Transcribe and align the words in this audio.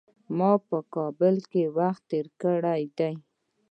ما 0.37 0.51
په 0.67 0.77
کابل 0.95 1.35
کي 1.51 1.63
وخت 1.77 2.01
تېر 2.11 2.27
کړی 2.41 2.83
دی. 2.97 3.13